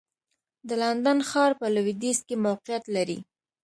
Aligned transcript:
د 0.67 0.69
لندن 0.83 1.19
ښار 1.29 1.51
په 1.59 1.67
لوېدیځ 1.75 2.19
کې 2.27 2.35
موقعیت 2.45 2.83
لري. 2.95 3.19